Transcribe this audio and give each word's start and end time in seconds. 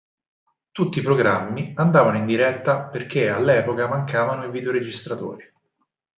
Tutti 0.71 0.97
i 0.97 1.03
programmi 1.03 1.73
andavano 1.75 2.17
in 2.17 2.25
diretta 2.25 2.85
perché 2.85 3.29
all'epoca 3.29 3.87
mancavano 3.87 4.45
i 4.45 4.49
videoregistratori. 4.49 5.47